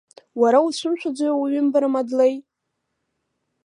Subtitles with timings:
[0.39, 2.35] Уара уацәымшәаӡои ауаҩымбара, Мадлеи?